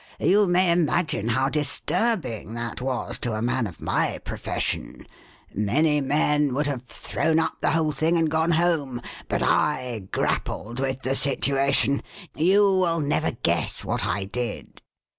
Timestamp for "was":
2.81-3.19